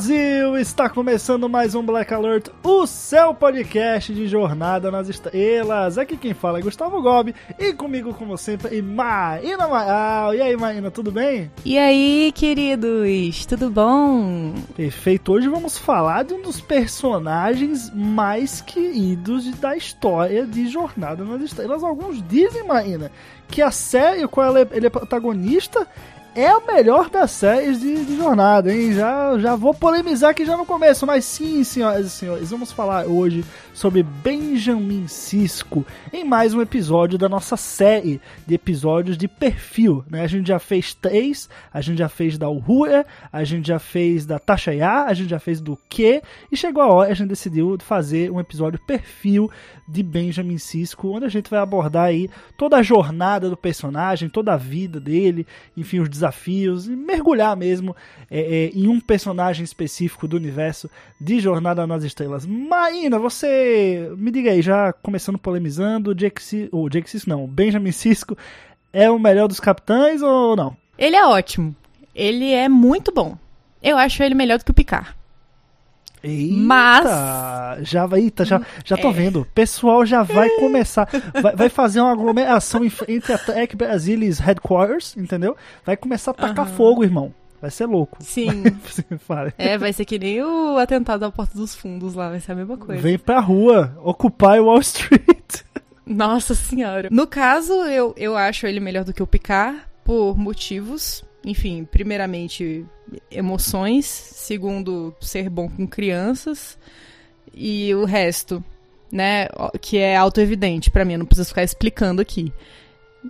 [0.00, 0.56] Brasil!
[0.56, 5.98] Está começando mais um Black Alert, o seu podcast de jornada nas estrelas.
[5.98, 10.34] Aqui quem fala é Gustavo Gobi e comigo, como sempre, e Maína Maal.
[10.34, 11.50] E aí, Maína, tudo bem?
[11.66, 14.54] E aí, queridos, tudo bom?
[14.74, 15.32] Perfeito.
[15.34, 21.84] Hoje vamos falar de um dos personagens mais queridos da história de Jornada nas Estrelas.
[21.84, 23.12] Alguns dizem, Maína,
[23.48, 25.86] que a série qual ela é- ele é protagonista
[26.34, 28.92] é a melhor das séries de, de jornada, hein?
[28.92, 33.06] Já, já vou polemizar aqui já no começo, mas sim, senhoras e senhores, vamos falar
[33.06, 33.44] hoje
[33.80, 40.20] sobre Benjamin Cisco em mais um episódio da nossa série de episódios de perfil, né?
[40.20, 44.26] A gente já fez três, a gente já fez da Uhura, a gente já fez
[44.26, 47.30] da Tasha Yar, a gente já fez do Que, e chegou a hora, a gente
[47.30, 49.50] decidiu fazer um episódio perfil
[49.88, 54.52] de Benjamin Cisco, onde a gente vai abordar aí toda a jornada do personagem, toda
[54.52, 57.96] a vida dele, enfim, os desafios, e mergulhar mesmo
[58.30, 62.44] é, é, em um personagem específico do universo de Jornada nas Estrelas.
[62.44, 63.69] Maína, você
[64.16, 68.36] me diga aí, já começando polemizando, o Jake, o Jake Cisco não, o Benjamin Cisco
[68.92, 70.76] é o melhor dos capitães ou não?
[70.98, 71.74] Ele é ótimo.
[72.14, 73.36] Ele é muito bom.
[73.82, 75.08] Eu acho ele melhor do que o Picard.
[76.22, 79.12] Eita, Mas- já vai, eita, já, já tô É.
[79.12, 79.40] vendo.
[79.40, 81.08] O pessoal já vai começar,
[81.40, 85.56] vai, vai fazer uma aglomeração entre a Tech Brasilis Headquarters, entendeu?
[85.82, 86.74] Vai começar a tacar Aham.
[86.76, 87.32] fogo, irmão.
[87.60, 88.18] Vai ser louco.
[88.20, 88.62] Sim.
[89.58, 92.54] É, vai ser que nem o atentado à Porta dos Fundos lá, vai ser a
[92.54, 93.00] mesma coisa.
[93.00, 95.62] Vem pra rua, ocupar Wall Street.
[96.06, 97.08] Nossa senhora.
[97.10, 101.24] No caso, eu, eu acho ele melhor do que o Picard por motivos.
[101.44, 102.84] Enfim, primeiramente,
[103.30, 104.06] emoções.
[104.06, 106.78] Segundo, ser bom com crianças.
[107.54, 108.62] E o resto,
[109.12, 109.48] né?
[109.80, 112.52] Que é auto-evidente pra mim, eu não preciso ficar explicando aqui.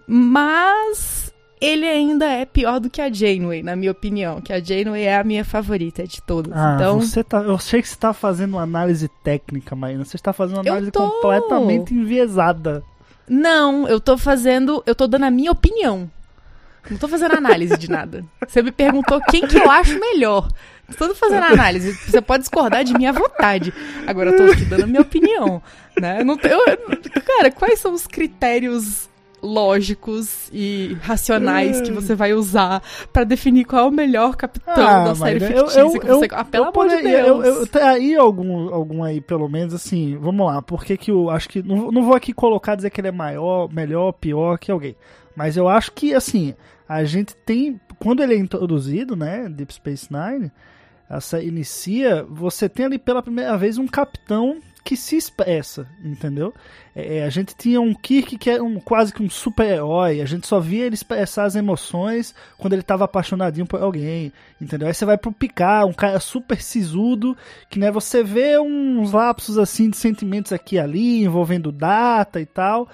[0.07, 1.30] Mas
[1.60, 4.41] ele ainda é pior do que a Janeway, na minha opinião.
[4.41, 6.53] Que a Janeway é a minha favorita de todas.
[6.56, 10.04] Ah, então, você tá, eu achei que você tá fazendo uma análise técnica, Maína.
[10.04, 11.09] Você está fazendo uma análise tô.
[11.09, 12.82] completamente enviesada.
[13.28, 14.82] Não, eu tô fazendo.
[14.87, 16.10] Eu tô dando a minha opinião.
[16.91, 18.25] Não tô fazendo análise de nada.
[18.47, 20.49] Você me perguntou quem que eu acho melhor.
[20.88, 21.93] Não tô fazendo análise.
[21.93, 23.72] Você pode discordar de mim à vontade.
[24.06, 25.62] Agora eu tô aqui dando a minha opinião.
[26.00, 26.20] Né?
[26.20, 29.09] Eu não, eu- cara, quais são os critérios
[29.43, 35.15] lógicos e racionais que você vai usar pra definir qual é o melhor capitão da
[35.15, 36.28] série fictícia que você.
[36.33, 37.27] Ah, pelo eu amor de Deus.
[37.27, 41.31] Eu, eu, tem aí algum, algum aí, pelo menos, assim, vamos lá, porque que eu
[41.31, 41.62] acho que.
[41.62, 44.97] Não, não vou aqui colocar dizer que ele é maior, melhor, pior que alguém.
[45.34, 46.55] Mas eu acho que, assim,
[46.89, 47.81] a gente tem.
[47.99, 49.49] Quando ele é introduzido, né?
[49.49, 50.50] Deep Space Nine,
[51.09, 56.55] essa inicia, você tem ali pela primeira vez um capitão que se expressa, entendeu?
[56.95, 60.25] É, é, a gente tinha um Kirk que era um, quase que um super-herói, a
[60.25, 64.89] gente só via ele expressar as emoções quando ele tava apaixonadinho por alguém, entendeu?
[64.89, 67.37] Aí você vai pro Picard, um cara super sisudo,
[67.69, 72.47] que né, você vê uns lapsos assim de sentimentos aqui e ali, envolvendo data e
[72.47, 72.89] tal.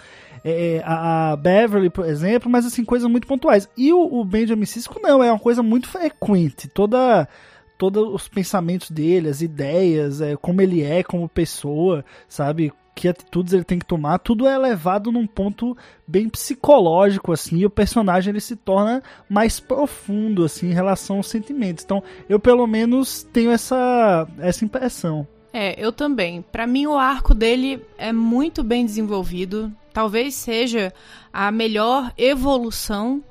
[0.44, 3.68] É, a, a Beverly, por exemplo, mas assim, coisas muito pontuais.
[3.76, 6.68] E o, o Benjamin Sisko não, é uma coisa muito frequente.
[6.68, 7.28] Toda
[7.78, 12.72] todos os pensamentos dele, as ideias, é, como ele é como pessoa, sabe?
[12.94, 15.76] Que atitudes ele tem que tomar, tudo é levado num ponto
[16.06, 21.28] bem psicológico, assim, e o personagem ele se torna mais profundo, assim, em relação aos
[21.28, 21.84] sentimentos.
[21.84, 25.28] Então, eu pelo menos tenho essa, essa impressão.
[25.52, 26.42] É, eu também.
[26.42, 29.72] Pra mim, o arco dele é muito bem desenvolvido.
[29.92, 30.92] Talvez seja
[31.32, 33.22] a melhor evolução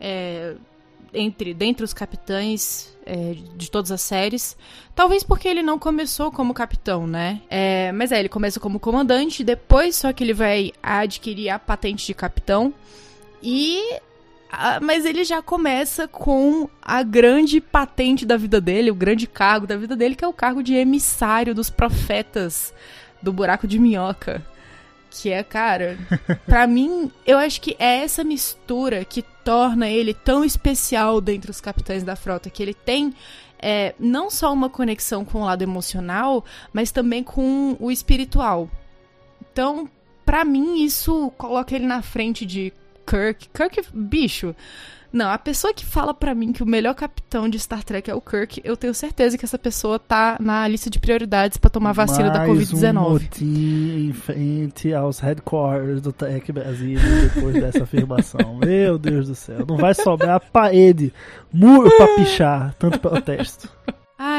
[0.00, 0.54] é,
[1.12, 4.56] entre dentre os capitães é, de todas as séries.
[4.94, 7.40] Talvez porque ele não começou como capitão, né?
[7.48, 12.06] É, mas é, ele começa como comandante, depois só que ele vai adquirir a patente
[12.06, 12.72] de capitão.
[13.42, 14.00] E
[14.50, 19.66] ah, mas ele já começa com a grande patente da vida dele, o grande cargo
[19.66, 22.72] da vida dele, que é o cargo de emissário dos profetas
[23.22, 24.44] do buraco de minhoca.
[25.10, 25.98] Que é, cara,
[26.46, 31.60] pra mim, eu acho que é essa mistura que torna ele tão especial dentre os
[31.60, 33.14] capitães da frota, que ele tem
[33.60, 38.70] é não só uma conexão com o lado emocional, mas também com o espiritual.
[39.52, 39.90] Então,
[40.24, 42.72] para mim, isso coloca ele na frente de
[43.04, 43.48] Kirk.
[43.48, 44.54] Kirk, bicho.
[45.12, 48.14] Não, a pessoa que fala para mim que o melhor capitão de Star Trek é
[48.14, 51.92] o Kirk, eu tenho certeza que essa pessoa tá na lista de prioridades para tomar
[51.92, 52.90] vacina da Covid-19.
[52.90, 56.98] Um motim em frente aos headquarters do Tech Brasil
[57.34, 58.56] depois dessa afirmação.
[58.64, 61.12] Meu Deus do céu, não vai sobrar parede,
[61.52, 63.68] muro pra pichar, tanto protesto.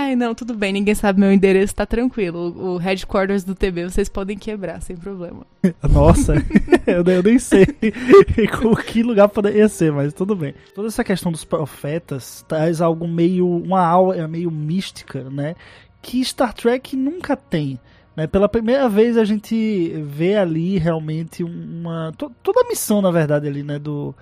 [0.09, 2.51] Ai, não, tudo bem, ninguém sabe meu endereço, tá tranquilo.
[2.57, 5.45] O, headquarters do TB vocês podem quebrar, sem problema.
[5.87, 6.33] Nossa,
[6.87, 7.67] eu, eu, nem sei
[8.59, 10.55] com que lugar poderia ser, mas tudo bem.
[10.73, 13.47] Toda essa questão dos profetas traz algo meio.
[13.47, 15.55] uma aura meio mística, né?
[16.01, 17.79] Que Star Trek nunca tem.
[18.15, 18.25] Né?
[18.25, 22.11] Pela primeira vez a gente vê ali realmente uma.
[22.17, 23.77] To, toda a missão, na verdade, ali, né?
[23.77, 24.15] Do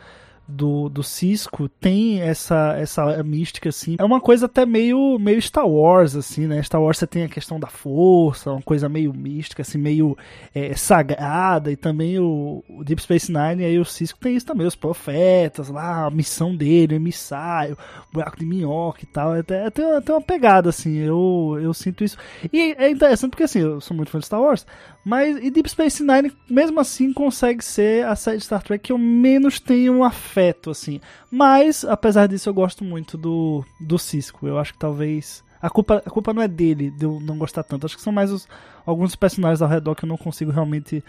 [0.48, 3.98] do, do Cisco tem essa, essa mística, assim.
[4.00, 6.64] É uma coisa até meio, meio Star Wars, assim, né?
[6.64, 10.18] Star Wars você tem a questão da força, uma coisa meio mística, assim, meio
[10.56, 14.66] é, sagrada, e também o, o, Deep Space Nine, aí o Cisco tem isso também,
[14.66, 17.78] os profetas lá, a missão dele, o emissário,
[18.10, 19.36] o buraco de minhoca e tal.
[19.36, 22.18] É até, é tem, tem uma pegada, assim, eu, eu sinto isso.
[22.54, 24.66] E é interessante porque, assim, eu sou muito fã de Star Wars,
[25.04, 28.92] mas e Deep Space Nine, mesmo assim, consegue ser a série de Star Trek que
[28.92, 30.37] eu menos tenho afeto,
[30.70, 31.00] assim.
[31.32, 34.48] Mas, apesar disso, eu gosto muito do, do Cisco.
[34.48, 35.44] Eu acho que talvez.
[35.60, 37.86] A culpa, a culpa não é dele, de eu não gostar tanto.
[37.86, 38.48] Acho que são mais os,
[38.86, 41.04] alguns personagens ao redor que eu não consigo realmente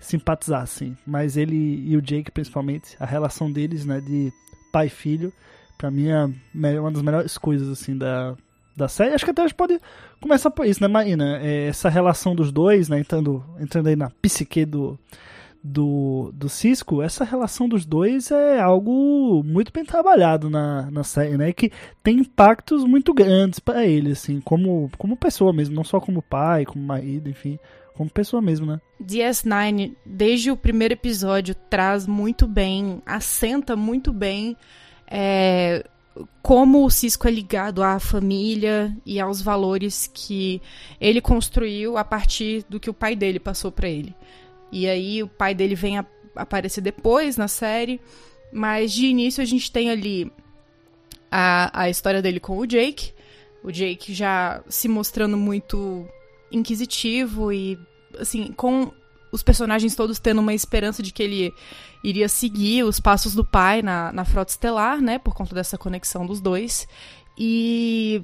[0.00, 0.96] simpatizar, assim.
[1.06, 4.32] Mas ele e o Jake, principalmente, a relação deles, né, de
[4.72, 5.32] pai e filho,
[5.78, 8.34] pra mim é uma das melhores coisas, assim, da,
[8.76, 9.14] da série.
[9.14, 9.80] Acho que até a gente pode
[10.20, 11.38] começar por isso, né, Marina?
[11.40, 14.98] É, essa relação dos dois, né, entrando, entrando aí na psique do,
[15.62, 21.36] do, do Cisco, essa relação dos dois é algo muito bem trabalhado na, na série,
[21.36, 21.52] né?
[21.52, 21.70] Que
[22.02, 26.64] tem impactos muito grandes para ele, assim, como, como pessoa mesmo, não só como pai,
[26.64, 27.58] como marido, enfim,
[27.94, 28.80] como pessoa mesmo, né?
[29.00, 34.56] DS9, desde o primeiro episódio, traz muito bem, assenta muito bem
[35.06, 35.84] é,
[36.42, 40.60] como o Cisco é ligado à família e aos valores que
[41.00, 44.14] ele construiu a partir do que o pai dele passou para ele.
[44.72, 48.00] E aí o pai dele vem a aparecer depois na série,
[48.50, 50.32] mas de início a gente tem ali
[51.30, 53.12] a, a história dele com o Jake.
[53.62, 56.06] O Jake já se mostrando muito
[56.50, 57.78] inquisitivo e
[58.18, 58.90] assim, com
[59.30, 61.54] os personagens todos tendo uma esperança de que ele
[62.04, 65.18] iria seguir os passos do pai na, na Frota Estelar, né?
[65.18, 66.86] Por conta dessa conexão dos dois.
[67.38, 68.22] E.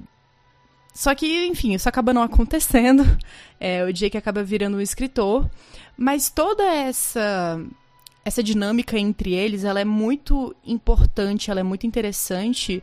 [0.98, 3.04] Só que, enfim, isso acaba não acontecendo.
[3.60, 5.50] É, o Jake acaba virando um escritor.
[5.96, 7.60] Mas toda essa
[8.24, 12.80] essa dinâmica entre eles, ela é muito importante, ela é muito interessante,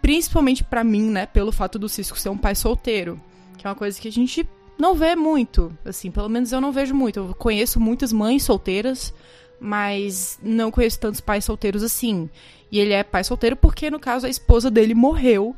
[0.00, 3.20] principalmente para mim, né, pelo fato do Cisco ser um pai solteiro,
[3.58, 4.48] que é uma coisa que a gente
[4.78, 7.18] não vê muito, assim, pelo menos eu não vejo muito.
[7.18, 9.12] Eu conheço muitas mães solteiras,
[9.60, 12.30] mas não conheço tantos pais solteiros assim.
[12.72, 15.54] E ele é pai solteiro porque, no caso, a esposa dele morreu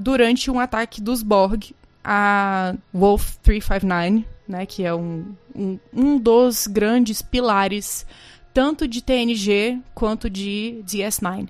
[0.00, 6.66] durante um ataque dos Borg a Wolf 359, né, que é um, um, um dos
[6.66, 8.06] grandes pilares
[8.54, 11.48] tanto de TNG quanto de DS9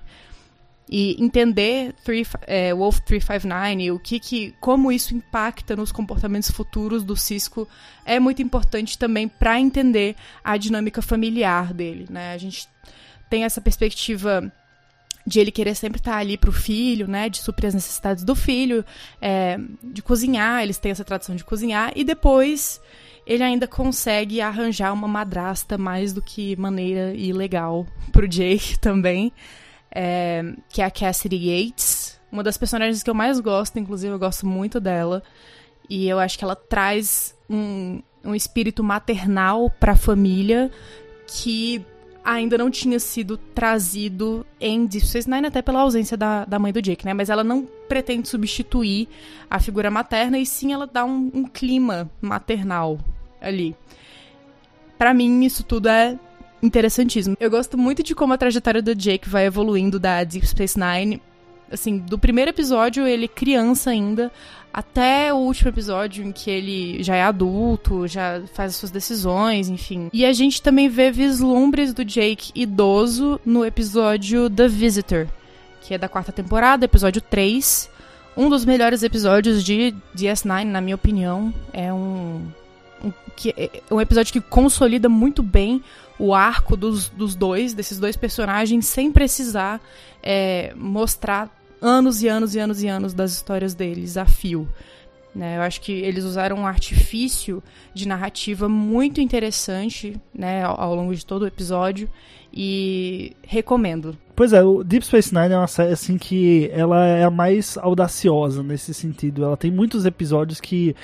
[0.89, 7.03] e entender three, é, Wolf 359 o que, que como isso impacta nos comportamentos futuros
[7.03, 7.65] do Cisco
[8.05, 12.33] é muito importante também para entender a dinâmica familiar dele, né?
[12.33, 12.67] A gente
[13.29, 14.51] tem essa perspectiva
[15.25, 18.35] de ele querer sempre estar ali para o filho, né, de suprir as necessidades do
[18.35, 18.83] filho,
[19.21, 22.81] é, de cozinhar, eles têm essa tradição de cozinhar e depois
[23.25, 29.31] ele ainda consegue arranjar uma madrasta mais do que maneira e legal pro Jake também
[29.93, 34.19] é, que é a Cassidy Yates, uma das personagens que eu mais gosto, inclusive eu
[34.19, 35.21] gosto muito dela.
[35.89, 40.71] E eu acho que ela traz um, um espírito maternal para a família
[41.27, 41.85] que
[42.23, 46.81] ainda não tinha sido trazido em Deep Nine, até pela ausência da, da mãe do
[46.81, 47.13] Jake, né?
[47.13, 49.07] Mas ela não pretende substituir
[49.49, 52.99] a figura materna, e sim ela dá um, um clima maternal
[53.41, 53.75] ali.
[54.97, 56.17] Para mim, isso tudo é
[56.61, 57.35] interessantíssimo.
[57.39, 61.21] Eu gosto muito de como a trajetória do Jake vai evoluindo da Deep Space Nine.
[61.71, 64.31] Assim, do primeiro episódio, ele criança ainda,
[64.73, 69.69] até o último episódio em que ele já é adulto, já faz as suas decisões,
[69.69, 70.09] enfim.
[70.13, 75.27] E a gente também vê vislumbres do Jake idoso no episódio The Visitor,
[75.81, 77.89] que é da quarta temporada, episódio 3.
[78.35, 81.53] Um dos melhores episódios de DS9, na minha opinião.
[81.73, 82.41] É um,
[83.03, 85.83] um, que, é um episódio que consolida muito bem
[86.17, 89.81] o arco dos, dos dois, desses dois personagens, sem precisar
[90.23, 91.49] é, mostrar
[91.81, 94.67] anos e anos e anos e anos das histórias deles a fio.
[95.33, 95.57] Né?
[95.57, 101.15] Eu acho que eles usaram um artifício de narrativa muito interessante né, ao, ao longo
[101.15, 102.09] de todo o episódio
[102.53, 104.17] e recomendo.
[104.35, 107.77] Pois é, o Deep Space Nine é uma série assim que ela é a mais
[107.77, 109.43] audaciosa nesse sentido.
[109.43, 110.95] Ela tem muitos episódios que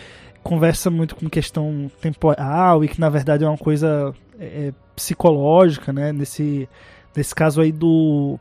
[0.44, 6.12] conversa muito com questão temporal e que na verdade é uma coisa é, psicológica, né?
[6.12, 6.68] Nesse,
[7.16, 8.38] nesse caso aí do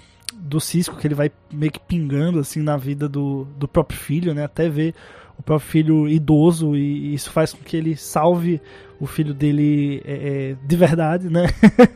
[0.47, 4.35] do Cisco que ele vai meio que pingando assim na vida do, do próprio filho,
[4.35, 4.45] né?
[4.45, 4.95] Até ver
[5.39, 8.61] o próprio filho idoso e isso faz com que ele salve
[8.99, 11.47] o filho dele é, é, de verdade, né?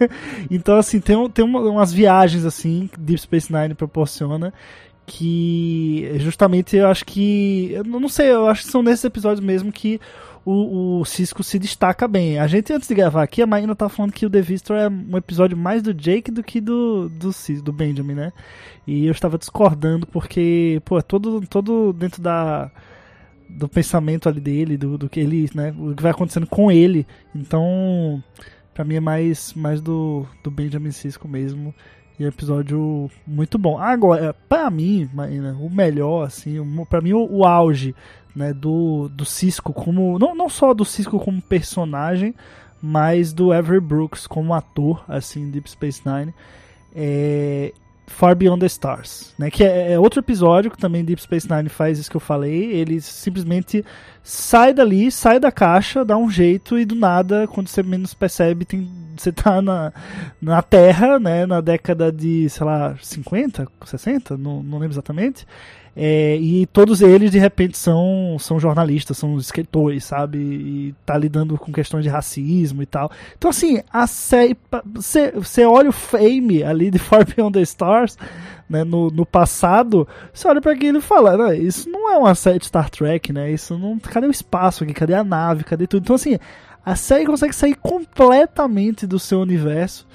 [0.50, 4.52] então, assim, tem, tem uma, umas viagens, assim, que Deep Space Nine proporciona,
[5.10, 7.72] que justamente eu acho que.
[7.72, 10.00] Eu não sei, eu acho que são nesses episódios mesmo que
[10.44, 12.38] o, o Cisco se destaca bem.
[12.38, 14.88] A gente, antes de gravar aqui, a Marina tá falando que o The Vistor é
[14.88, 18.32] um episódio mais do Jake do que do, do, do Benjamin, né?
[18.86, 22.70] E eu estava discordando porque, pô, é todo, todo dentro da
[23.48, 27.04] do pensamento ali dele, do, do que ele, né, o que vai acontecendo com ele.
[27.34, 28.22] Então,
[28.72, 31.74] para mim é mais mais do, do Benjamin Cisco mesmo.
[32.20, 33.78] E é episódio muito bom.
[33.78, 36.58] Agora, para mim, Marina, o melhor assim,
[36.90, 37.94] para mim o, o, auge,
[38.36, 42.34] né, do do Cisco como não, não só do Cisco como personagem,
[42.82, 46.34] mas do Avery Brooks como ator, assim, Deep Space Nine.
[46.94, 47.72] É,
[48.06, 49.50] Far Beyond the Stars, né?
[49.50, 52.70] Que é, é, outro episódio que também Deep Space Nine faz isso que eu falei.
[52.70, 53.82] Ele simplesmente
[54.30, 58.64] sai dali, sai da caixa, dá um jeito e do nada, quando você menos percebe,
[58.64, 59.92] tem, você tá na,
[60.40, 61.44] na Terra, né?
[61.46, 65.44] Na década de, sei lá, 50, 60, não, não lembro exatamente.
[65.96, 70.38] É, e todos eles, de repente, são, são jornalistas, são escritores, sabe?
[70.38, 73.10] E tá lidando com questões de racismo e tal.
[73.36, 73.80] Então, assim.
[75.34, 78.16] Você olha o Fame ali de Far Beyond the Stars,
[78.70, 82.60] né, no, no passado, você olha para aquilo e fala: Isso não é uma série
[82.60, 83.50] de Star Trek, né?
[83.50, 83.98] Isso não.
[83.98, 84.94] Cadê o espaço aqui?
[84.94, 85.64] Cadê a nave?
[85.64, 86.04] Cadê tudo?
[86.04, 86.38] Então, assim,
[86.86, 90.06] a série consegue sair completamente do seu universo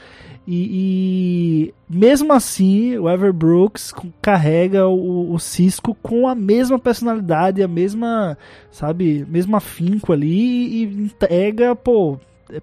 [0.47, 7.63] e, e, mesmo assim, o Ever Brooks carrega o, o, Cisco com a mesma personalidade,
[7.63, 8.37] a mesma,
[8.71, 12.19] sabe, mesmo afinco ali e entrega, pô,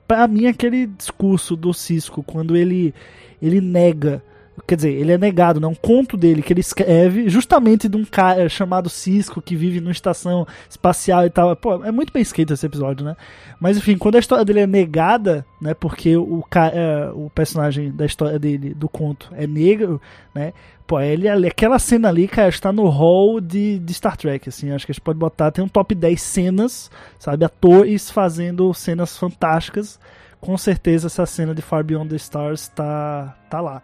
[0.06, 2.94] para mim aquele discurso do Cisco quando ele
[3.40, 4.22] ele nega
[4.66, 5.66] Quer dizer, ele é negado, né?
[5.66, 9.92] Um conto dele que ele escreve justamente de um cara chamado Cisco que vive numa
[9.92, 11.56] estação espacial e tal.
[11.56, 13.16] Pô, é muito bem escrito esse episódio, né?
[13.58, 15.72] Mas enfim, quando a história dele é negada, né?
[15.72, 20.00] Porque o, cara, é, o personagem da história dele, do conto, é negro,
[20.34, 20.52] né?
[20.86, 24.70] Pô, ele, aquela cena ali, cara, está no hall de, de Star Trek, assim.
[24.70, 27.44] Acho que a gente pode botar, tem um top 10 cenas, sabe?
[27.44, 29.98] Atores fazendo cenas fantásticas.
[30.40, 33.82] Com certeza essa cena de Far Beyond the Stars tá, tá lá.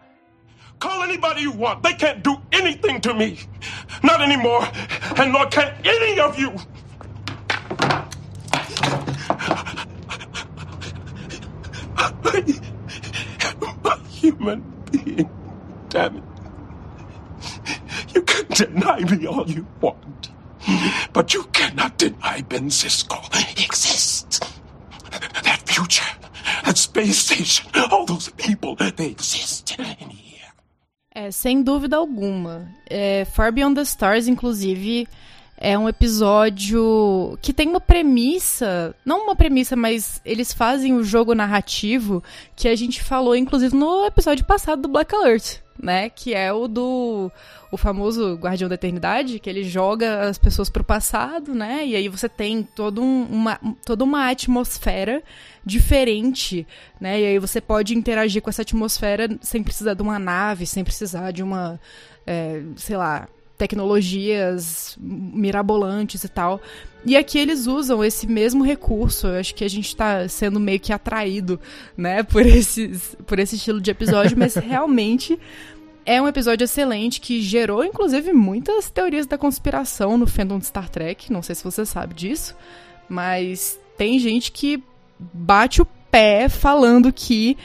[0.80, 1.82] Call anybody you want.
[1.82, 3.40] They can't do anything to me.
[4.02, 4.66] Not anymore.
[5.16, 6.54] And nor can any of you.
[13.84, 15.30] A human being.
[15.88, 16.22] Damn it.
[18.14, 20.30] You can deny me all you want.
[21.12, 24.40] But you cannot deny Ben Cisco exists.
[25.44, 26.04] That future,
[26.64, 29.76] that space station, all those people, they exist.
[31.18, 32.68] É, sem dúvida alguma.
[32.88, 35.08] É, Far Beyond the Stars, inclusive,
[35.60, 41.34] é um episódio que tem uma premissa, não uma premissa, mas eles fazem o jogo
[41.34, 42.22] narrativo
[42.54, 46.10] que a gente falou, inclusive, no episódio passado do Black Alert, né?
[46.10, 47.30] Que é o do
[47.70, 51.84] o famoso Guardião da Eternidade, que ele joga as pessoas pro passado, né?
[51.84, 55.22] E aí você tem todo um, uma, toda uma atmosfera
[55.66, 56.66] diferente,
[57.00, 57.20] né?
[57.20, 61.32] E aí você pode interagir com essa atmosfera sem precisar de uma nave, sem precisar
[61.32, 61.80] de uma,
[62.24, 66.60] é, sei lá, tecnologias mirabolantes e tal.
[67.04, 69.26] E aqui eles usam esse mesmo recurso.
[69.26, 71.60] Eu acho que a gente está sendo meio que atraído,
[71.96, 75.38] né, por, esses, por esse estilo de episódio, mas realmente
[76.06, 80.88] é um episódio excelente que gerou, inclusive, muitas teorias da conspiração no fandom de Star
[80.88, 81.30] Trek.
[81.32, 82.56] Não sei se você sabe disso,
[83.08, 84.82] mas tem gente que
[85.18, 87.58] bate o pé falando que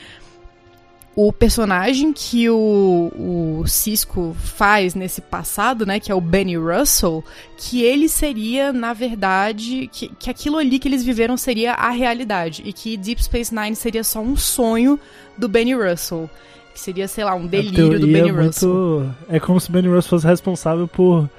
[1.16, 7.22] o personagem que o, o Cisco faz nesse passado, né, que é o Benny Russell,
[7.56, 12.62] que ele seria, na verdade, que, que aquilo ali que eles viveram seria a realidade
[12.64, 14.98] e que Deep Space Nine seria só um sonho
[15.38, 16.28] do Benny Russell.
[16.72, 18.68] Que seria, sei lá, um delírio do Benny é Russell.
[18.70, 19.14] Muito...
[19.28, 21.30] É como se o Benny Russell fosse responsável por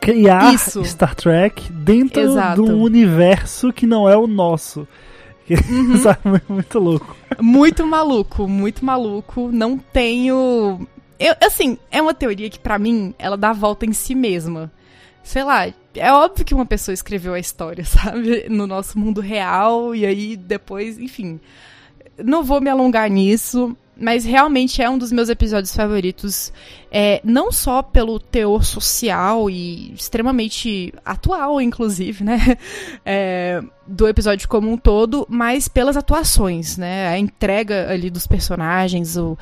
[0.00, 0.84] criar Isso.
[0.84, 2.62] Star Trek dentro Exato.
[2.62, 4.86] de um universo que não é o nosso.
[5.50, 5.96] Uhum.
[6.02, 6.42] Sabe?
[6.48, 7.16] Muito louco.
[7.40, 9.50] Muito maluco, muito maluco.
[9.52, 10.86] Não tenho
[11.18, 14.70] eu, assim, é uma teoria que pra mim ela dá a volta em si mesma.
[15.22, 18.46] Sei lá, é óbvio que uma pessoa escreveu a história, sabe?
[18.48, 21.40] No nosso mundo real, e aí depois, enfim.
[22.22, 26.52] Não vou me alongar nisso, mas realmente é um dos meus episódios favoritos.
[26.90, 32.38] É, não só pelo teor social e extremamente atual, inclusive, né?
[33.06, 37.08] É, do episódio como um todo, mas pelas atuações, né?
[37.08, 39.36] A entrega ali dos personagens, o,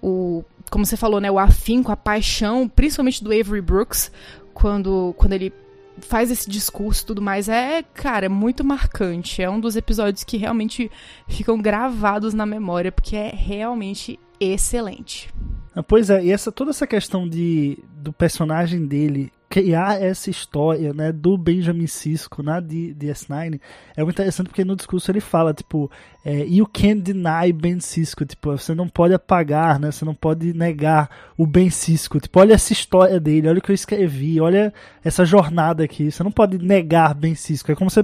[0.00, 1.30] o como você falou, né?
[1.30, 4.12] O afinco, a paixão, principalmente do Avery Brooks,
[4.54, 5.52] quando, quando ele
[6.02, 9.42] faz esse discurso e tudo mais, é, cara, é muito marcante.
[9.42, 10.90] É um dos episódios que realmente
[11.26, 15.30] ficam gravados na memória, porque é realmente excelente.
[15.74, 20.92] Ah, Pois é, e essa, toda essa questão de, do personagem dele criar essa história,
[20.92, 23.58] né, do Benjamin Sisko na D- DS9
[23.96, 25.90] é muito interessante porque no discurso ele fala, tipo,
[26.22, 30.52] é, you can't deny Ben Sisko, tipo, você não pode apagar, né, você não pode
[30.52, 34.72] negar o Ben Sisko, tipo, olha essa história dele, olha o que eu escrevi, olha
[35.02, 38.00] essa jornada aqui, você não pode negar Ben Sisko, é como se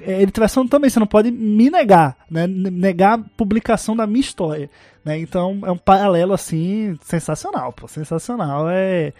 [0.00, 4.06] é, ele tivesse falando também, você não pode me negar, né, negar a publicação da
[4.06, 4.70] minha história,
[5.04, 9.12] né, então é um paralelo, assim, sensacional, pô, sensacional, é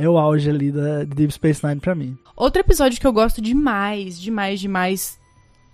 [0.00, 2.16] é o auge ali da de Deep Space Nine pra mim.
[2.34, 5.18] Outro episódio que eu gosto demais, demais, demais,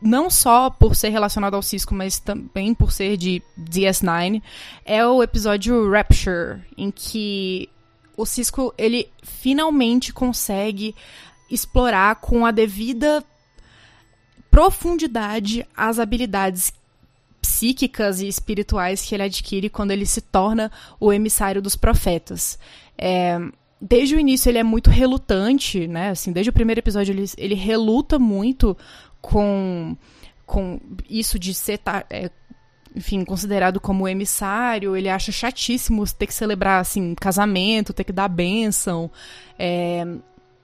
[0.03, 4.43] não só por ser relacionado ao Cisco, mas também por ser de DS9,
[4.85, 7.69] é o episódio Rapture, em que
[8.17, 10.95] o Cisco ele finalmente consegue
[11.49, 13.23] explorar com a devida
[14.51, 16.73] profundidade as habilidades
[17.41, 22.59] psíquicas e espirituais que ele adquire quando ele se torna o emissário dos profetas.
[22.99, 23.39] É,
[23.81, 26.11] desde o início ele é muito relutante, né?
[26.11, 28.77] Assim, desde o primeiro episódio ele, ele reluta muito
[29.21, 29.97] com,
[30.45, 32.31] com isso de ser, é,
[32.95, 34.97] enfim, considerado como emissário.
[34.97, 39.11] Ele acha chatíssimo ter que celebrar, assim, casamento, ter que dar bênção.
[39.59, 40.07] É,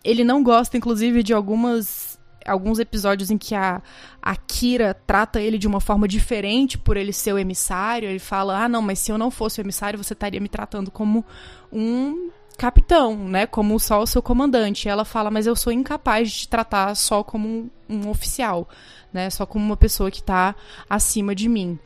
[0.02, 2.12] ele não gosta, inclusive, de algumas
[2.44, 3.80] alguns episódios em que a,
[4.20, 8.08] a Kira trata ele de uma forma diferente por ele ser o emissário.
[8.08, 10.90] Ele fala: Ah, não, mas se eu não fosse o emissário, você estaria me tratando
[10.90, 11.24] como
[11.70, 13.46] um capitão, né?
[13.46, 14.86] Como só o seu comandante.
[14.86, 18.68] E ela fala: Mas eu sou incapaz de te tratar só como um, um oficial,
[19.12, 19.30] né?
[19.30, 20.54] Só como uma pessoa que está
[20.88, 21.78] acima de mim.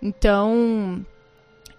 [0.00, 1.04] Então.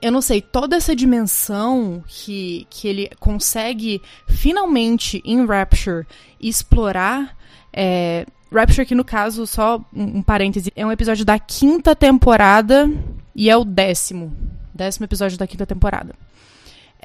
[0.02, 6.06] Eu não sei, toda essa dimensão que, que ele consegue finalmente em Rapture
[6.42, 7.38] explorar
[7.72, 12.88] é, Rapture, que no caso, só um, um parêntese, é um episódio da quinta temporada
[13.36, 14.32] e é o décimo.
[14.74, 16.14] Décimo episódio da quinta temporada.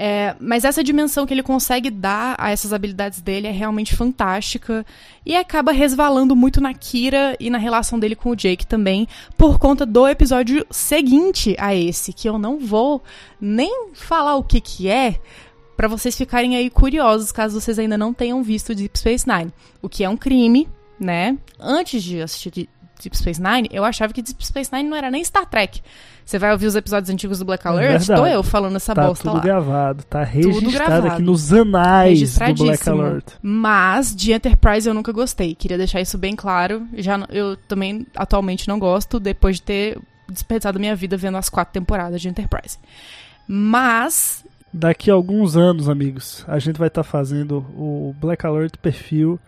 [0.00, 4.86] É, mas essa dimensão que ele consegue dar a essas habilidades dele é realmente fantástica
[5.26, 9.58] e acaba resvalando muito na Kira e na relação dele com o Jake também, por
[9.58, 13.02] conta do episódio seguinte a esse, que eu não vou
[13.40, 15.18] nem falar o que que é,
[15.76, 19.52] para vocês ficarem aí curiosos, caso vocês ainda não tenham visto Deep Space Nine.
[19.82, 21.36] O que é um crime, né?
[21.58, 22.68] Antes de assistir
[23.02, 25.80] Deep Space Nine, eu achava que Deep Space Nine não era nem Star Trek.
[26.24, 28.02] Você vai ouvir os episódios antigos do Black É Alert?
[28.02, 29.42] Estou eu falando essa tá bosta tudo lá.
[29.42, 31.06] gravado, tá registrado gravado.
[31.08, 32.88] aqui nos anais do Black.
[32.88, 33.24] Alert.
[33.40, 35.54] Mas de Enterprise eu nunca gostei.
[35.54, 36.86] Queria deixar isso bem claro.
[36.98, 41.72] Já eu também atualmente não gosto, depois de ter desperdiçado minha vida vendo as quatro
[41.72, 42.78] temporadas de Enterprise.
[43.46, 49.40] Mas Daqui a alguns anos, amigos, a gente vai estar fazendo o Black Alert perfil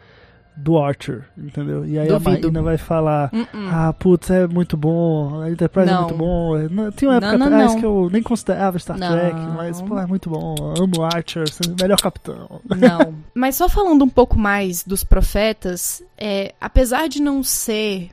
[0.63, 1.85] do Archer, entendeu?
[1.87, 2.29] E aí Duvido.
[2.29, 3.69] a Marina vai falar: uh-uh.
[3.71, 6.03] Ah, putz, é muito bom, a Enterprise é Não.
[6.03, 6.57] muito bom.
[6.57, 7.81] É, não- Tinha uma época Não, não, atrás não.
[7.81, 9.11] que eu nem considerava Star Não.
[9.13, 10.55] Trek, mas, pô, é muito bom.
[10.79, 12.61] Amo Archer, você é o melhor capitão.
[12.69, 13.15] Não.
[13.35, 18.11] Mas só falando um pouco mais dos profetas, é, apesar de não ser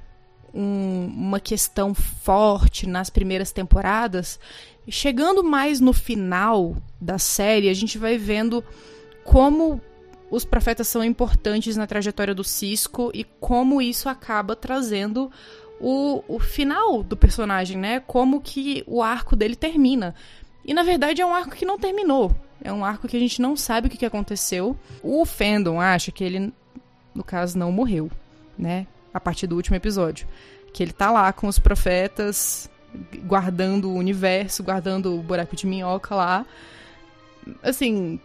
[0.53, 4.39] um- uma questão forte nas primeiras temporadas,
[4.88, 8.63] chegando mais no final da série, a gente vai vendo
[9.23, 9.81] como
[10.29, 15.31] os profetas são importantes na trajetória do Cisco e como isso acaba trazendo
[15.79, 17.99] o, o final do personagem, né?
[18.01, 20.13] Como que o arco dele termina.
[20.65, 22.35] E na verdade é um arco que não terminou.
[22.61, 24.77] É um arco que a gente não sabe o que, aconteceu.
[25.01, 26.51] O fandom acha que ele,
[27.13, 28.11] no caso, não morreu,
[28.57, 28.87] né?
[29.13, 30.27] A partir do último episódio.
[30.73, 32.69] Que ele tá lá com os profetas,
[33.25, 36.45] guardando o universo, guardando o buraco de minhoca lá.
[37.61, 38.19] Assim,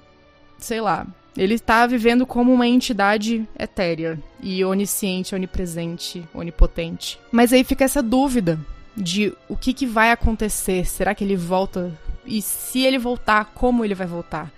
[0.58, 1.06] sei lá.
[1.36, 7.18] Ele tá vivendo como uma entidade etérea e onisciente, onipresente, onipotente.
[7.30, 8.58] Mas aí fica essa dúvida
[8.94, 10.84] de o que, que vai acontecer.
[10.86, 11.92] Será que ele volta?
[12.26, 14.52] E se ele voltar, como ele vai voltar?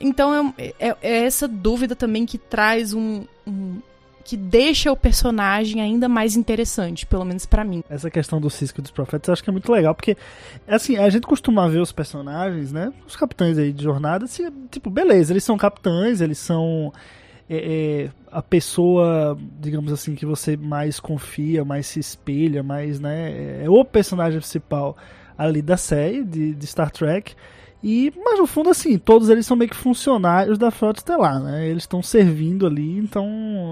[0.00, 3.78] Então é, é- é essa dúvida também que traz um, um,
[4.22, 7.82] que deixa o personagem ainda mais interessante, pelo menos para mim.
[7.90, 10.16] Essa questão do Cisco dos Profetas eu acho que é muito legal, porque,
[10.66, 12.92] assim, a gente costuma ver os personagens, né?
[13.06, 16.92] Os capitães aí de jornada, assim, tipo, beleza, eles são capitães, eles são
[17.48, 23.64] é, é, a pessoa, digamos assim, que você mais confia, mais se espelha, mais, né?
[23.64, 24.96] É o personagem principal
[25.36, 27.34] ali da série de, de Star Trek.
[27.82, 31.66] E, mas no fundo, assim, todos eles são meio que funcionários da Frota Estelar, né?
[31.66, 33.26] Eles estão servindo ali, então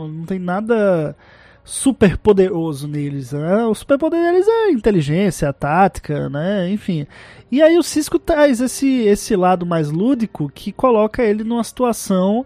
[0.09, 1.16] não tem nada
[1.64, 3.64] super poderoso neles, né?
[3.66, 6.68] O super poder deles é a inteligência, a tática, né?
[6.70, 7.07] Enfim.
[7.53, 12.44] E aí o Cisco traz esse, esse lado mais lúdico que coloca ele numa situação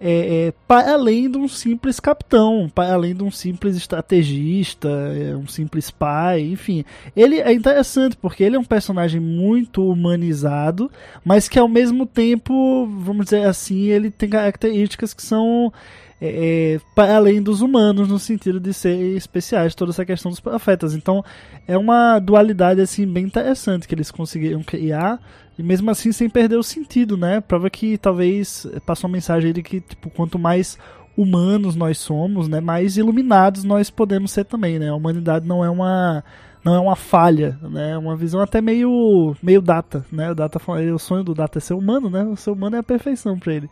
[0.00, 5.36] é, é, para além de um simples capitão, para além de um simples estrategista, é,
[5.36, 6.84] um simples pai, enfim.
[7.16, 10.90] Ele é interessante porque ele é um personagem muito humanizado,
[11.24, 15.72] mas que ao mesmo tempo, vamos dizer assim, ele tem características que são
[16.20, 20.40] é, é, para além dos humanos no sentido de ser especiais toda essa questão dos
[20.40, 21.24] profetas então
[21.66, 25.20] é uma dualidade assim bem interessante que eles conseguiram criar
[25.58, 27.40] e mesmo assim sem perder o sentido, né?
[27.40, 30.78] Prova que talvez passou uma mensagem de que, tipo, quanto mais
[31.16, 34.88] humanos nós somos, né, mais iluminados nós podemos ser também, né?
[34.88, 36.24] A humanidade não é uma
[36.64, 37.92] não é uma falha, né?
[37.92, 40.30] É uma visão até meio meio data, né?
[40.30, 40.58] O data
[40.92, 42.24] o sonho do data é ser humano, né?
[42.24, 43.70] O ser humano é a perfeição para ele.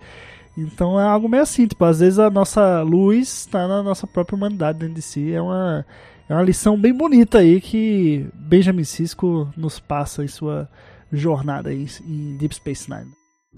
[0.57, 4.37] Então é algo meio assim, tipo, às vezes a nossa luz está na nossa própria
[4.37, 5.33] humanidade dentro de si.
[5.33, 5.85] É uma
[6.29, 10.69] é uma lição bem bonita aí que Benjamin Sisko nos passa em sua
[11.13, 13.11] jornada em, em Deep Space Nine.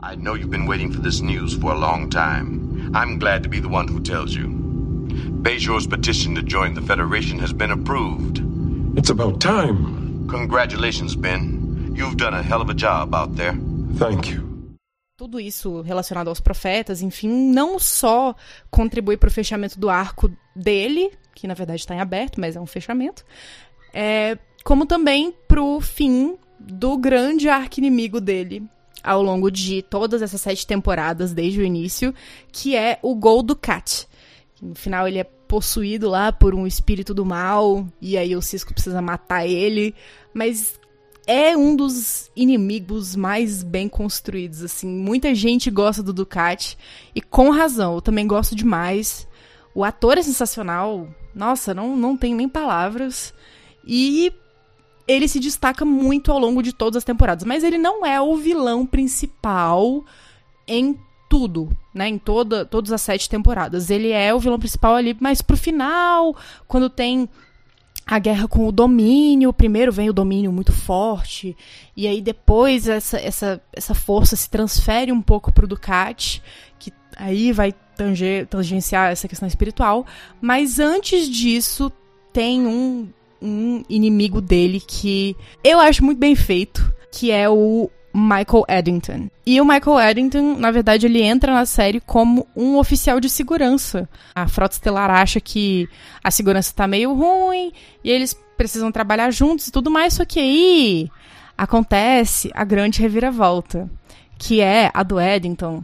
[0.02, 2.90] I know you've been waiting for this news for a long time.
[2.94, 4.48] I'm glad to be the one who tells you.
[5.42, 8.42] Bejor's petition to join the Federation has been approved.
[8.96, 10.26] It's about time.
[10.28, 11.92] Congratulations, Ben.
[11.94, 13.54] You've done a hell of a job out there.
[13.96, 14.53] Thank you.
[15.24, 18.36] Tudo isso relacionado aos profetas, enfim, não só
[18.70, 22.60] contribui para o fechamento do arco dele, que na verdade está em aberto, mas é
[22.60, 23.24] um fechamento,
[23.94, 28.68] é, como também para o fim do grande arqui-inimigo dele
[29.02, 32.14] ao longo de todas essas sete temporadas, desde o início,
[32.52, 34.06] que é o Gold Cat.
[34.60, 38.74] No final ele é possuído lá por um espírito do mal, e aí o Cisco
[38.74, 39.94] precisa matar ele,
[40.34, 40.78] mas
[41.26, 44.86] é um dos inimigos mais bem construídos, assim.
[44.86, 46.76] Muita gente gosta do Ducat,
[47.14, 49.26] e com razão, eu também gosto demais.
[49.74, 53.34] O ator é sensacional, nossa, não, não tem nem palavras.
[53.86, 54.32] E
[55.06, 58.36] ele se destaca muito ao longo de todas as temporadas, mas ele não é o
[58.36, 60.04] vilão principal
[60.66, 62.08] em tudo, né?
[62.08, 63.90] Em toda, todas as sete temporadas.
[63.90, 67.28] Ele é o vilão principal ali, mas pro final, quando tem
[68.06, 71.56] a guerra com o domínio, primeiro vem o domínio muito forte,
[71.96, 76.42] e aí depois essa, essa, essa força se transfere um pouco pro Ducati,
[76.78, 80.04] que aí vai tanger, tangenciar essa questão espiritual,
[80.40, 81.90] mas antes disso
[82.32, 83.08] tem um
[83.44, 89.28] um inimigo dele que eu acho muito bem feito, que é o Michael Eddington.
[89.44, 94.08] E o Michael Eddington, na verdade, ele entra na série como um oficial de segurança.
[94.34, 95.88] A Frota Estelar acha que
[96.22, 97.72] a segurança tá meio ruim
[98.04, 101.10] e eles precisam trabalhar juntos e tudo mais, só que aí
[101.58, 103.90] acontece a grande reviravolta,
[104.38, 105.82] que é a do Eddington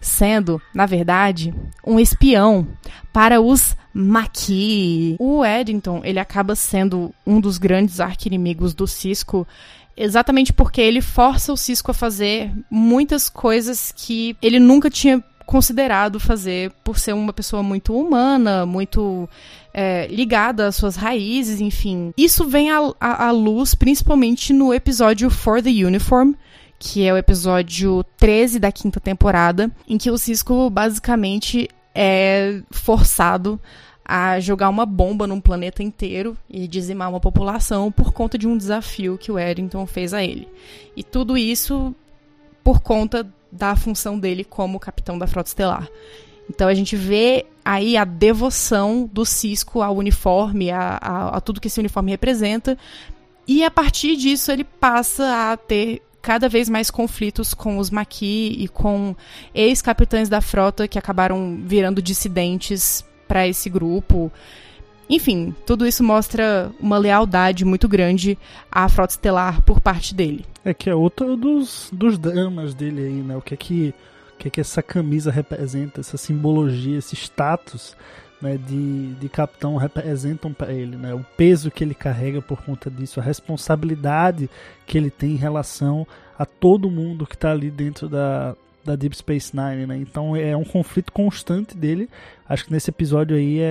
[0.00, 1.54] sendo, na verdade,
[1.86, 2.66] um espião
[3.12, 5.16] para os Maquis.
[5.18, 9.46] O Eddington, ele acaba sendo um dos grandes arquinimigos do Cisco
[10.00, 16.20] exatamente porque ele força o Cisco a fazer muitas coisas que ele nunca tinha considerado
[16.20, 19.28] fazer por ser uma pessoa muito humana, muito
[19.74, 22.12] é, ligada às suas raízes, enfim.
[22.16, 26.34] Isso vem à, luz principalmente no episódio For the Uniform,
[26.78, 33.60] que é o episódio 13 da quinta temporada, em que o Cisco basicamente é forçado
[34.12, 38.58] a jogar uma bomba num planeta inteiro e dizimar uma população por conta de um
[38.58, 40.48] desafio que o Eddington fez a ele.
[40.96, 41.94] E tudo isso
[42.64, 45.88] por conta da função dele como capitão da Frota Estelar.
[46.48, 51.60] Então a gente vê aí a devoção do Cisco ao uniforme, a, a, a tudo
[51.60, 52.76] que esse uniforme representa.
[53.46, 58.56] E a partir disso ele passa a ter cada vez mais conflitos com os Maquis
[58.58, 59.14] e com
[59.54, 64.32] ex-capitães da frota que acabaram virando dissidentes para esse grupo.
[65.08, 68.36] Enfim, tudo isso mostra uma lealdade muito grande
[68.70, 70.44] à frota estelar por parte dele.
[70.64, 73.36] É que é outro dos, dos dramas dele aí, né?
[73.36, 73.94] O que é que,
[74.34, 77.96] o que, é que essa camisa representa, essa simbologia, esse status
[78.42, 82.90] né, de, de capitão representam para ele, né, o peso que ele carrega por conta
[82.90, 84.48] disso, a responsabilidade
[84.86, 89.16] que ele tem em relação a todo mundo que está ali dentro da, da Deep
[89.16, 89.96] Space Nine, né?
[89.96, 92.08] Então é um conflito constante dele.
[92.50, 93.62] Acho que nesse episódio aí é,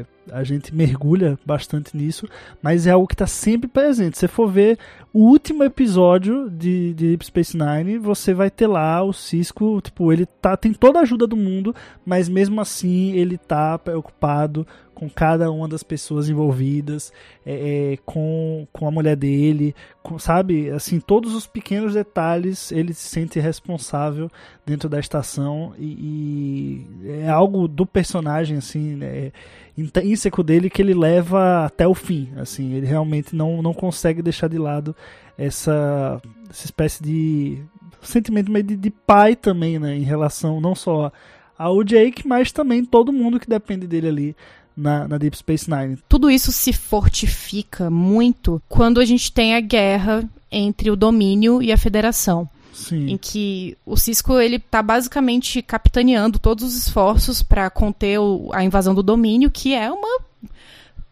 [0.00, 2.26] é- a gente mergulha bastante nisso,
[2.62, 4.16] mas é algo que está sempre presente.
[4.16, 4.78] Se você for ver
[5.12, 10.10] o último episódio de, de Deep Space Nine, você vai ter lá o Cisco, tipo,
[10.10, 11.74] ele tá, tem toda a ajuda do mundo,
[12.06, 17.12] mas mesmo assim ele tá preocupado com cada uma das pessoas envolvidas,
[17.44, 20.70] é, é, com, com a mulher dele, com- sabe?
[20.70, 24.30] Assim, todos os pequenos detalhes ele se sente responsável
[24.64, 28.13] dentro da estação e, e é algo do personagem,
[28.56, 29.32] assim, né,
[29.76, 34.48] intrínseco dele que ele leva até o fim, assim, ele realmente não, não consegue deixar
[34.48, 34.94] de lado
[35.36, 37.58] essa, essa espécie de
[38.02, 41.10] sentimento meio de, de pai também, né, em relação não só
[41.56, 44.36] ao Jake, mas também todo mundo que depende dele ali
[44.76, 45.98] na, na Deep Space Nine.
[46.08, 51.72] Tudo isso se fortifica muito quando a gente tem a guerra entre o domínio e
[51.72, 52.48] a federação.
[52.74, 53.10] Sim.
[53.12, 58.62] em que o Cisco ele tá basicamente capitaneando todos os esforços para conter o- a
[58.64, 60.18] invasão do domínio, que é uma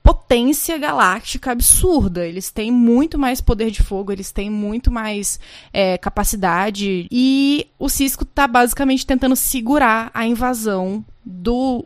[0.02, 2.26] potência galáctica absurda.
[2.26, 5.38] Eles têm muito mais poder de fogo, eles têm muito mais
[5.72, 11.84] é, capacidade e o Cisco tá basicamente tentando segurar a invasão do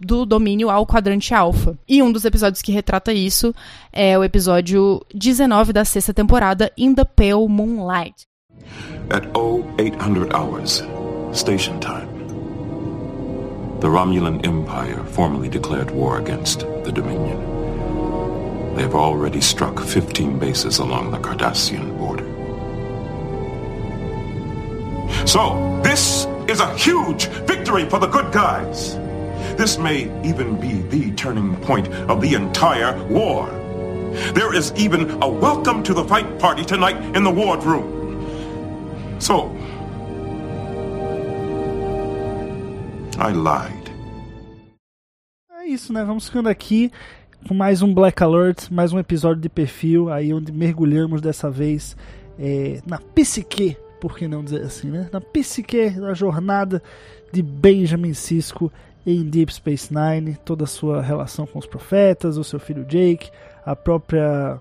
[0.00, 1.78] do domínio ao quadrante alfa.
[1.88, 3.54] E um dos episódios que retrata isso
[3.92, 8.26] é o episódio 19 da sexta temporada, In the Pale Moonlight.
[9.10, 10.82] At 0800 hours,
[11.38, 12.08] station time.
[13.80, 18.74] The Romulan Empire formally declared war against the Dominion.
[18.74, 22.24] They have already struck 15 bases along the Cardassian border.
[25.26, 28.94] So, this is a huge victory for the good guys.
[29.56, 33.48] This may even be the turning point of the entire war.
[34.34, 38.03] There is even a welcome to the fight party tonight in the wardroom.
[39.20, 39.50] So,
[43.18, 43.84] I lied.
[45.52, 46.04] É isso, né?
[46.04, 46.90] Vamos ficando aqui
[47.48, 51.96] com mais um Black Alert, mais um episódio de perfil, aí onde mergulhamos dessa vez
[52.38, 55.08] é, na psique, por que não dizer assim, né?
[55.12, 56.82] Na psique, na jornada
[57.32, 58.70] de Benjamin Sisko
[59.06, 63.30] em Deep Space Nine, toda a sua relação com os profetas, o seu filho Jake,
[63.64, 64.58] a própria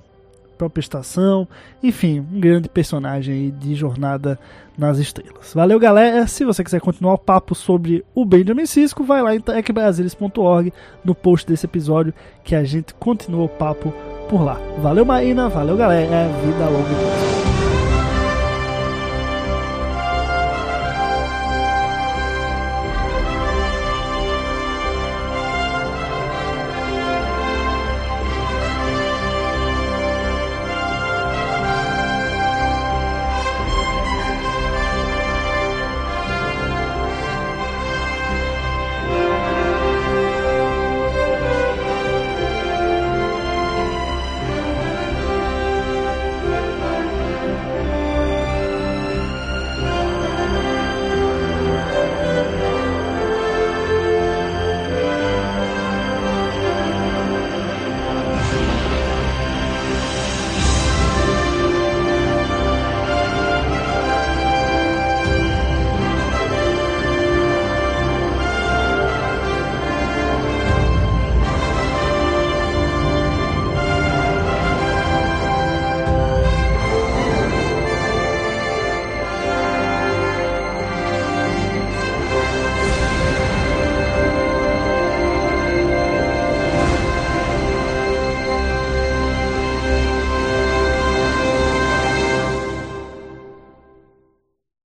[0.63, 1.47] própria estação,
[1.81, 4.39] enfim, um grande personagem aí de jornada
[4.77, 5.53] nas estrelas.
[5.53, 6.25] Valeu, galera.
[6.25, 10.71] Se você quiser continuar o papo sobre o Benjamin Cisco, vai lá em tecbrasilis.org
[11.03, 13.93] no post desse episódio que a gente continua o papo
[14.29, 14.57] por lá.
[14.81, 15.49] Valeu, Maína.
[15.49, 16.29] Valeu, galera.
[16.45, 17.42] Vida longa.